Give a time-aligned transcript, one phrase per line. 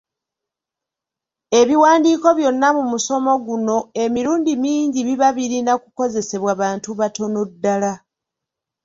[1.59, 7.93] Ebiwandiiko byonna mu musomo guno emirundi mingi biba birina kukozesebwa bantu batono ddala.